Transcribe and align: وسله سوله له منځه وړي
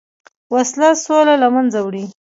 وسله 0.53 0.89
سوله 1.03 1.33
له 1.43 1.47
منځه 1.55 1.79
وړي 1.81 2.05